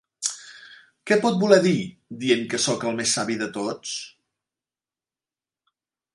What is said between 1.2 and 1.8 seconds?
pot voler dir,